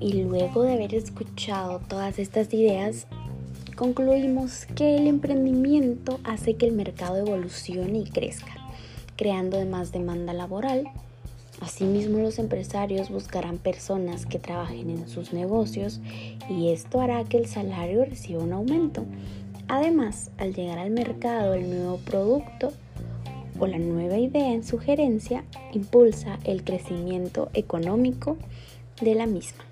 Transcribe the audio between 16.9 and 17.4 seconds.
hará que